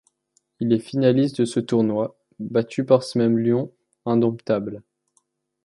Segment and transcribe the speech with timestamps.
[0.59, 3.71] Il est finaliste de ce tournoi, battu par ces mêmes Lions
[4.07, 4.81] indomptables.